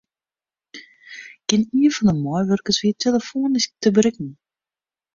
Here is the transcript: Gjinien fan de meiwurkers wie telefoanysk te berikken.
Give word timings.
Gjinien 1.49 1.93
fan 1.97 2.07
de 2.11 2.15
meiwurkers 2.23 2.81
wie 2.83 2.95
telefoanysk 3.03 3.71
te 3.81 3.89
berikken. 3.95 4.29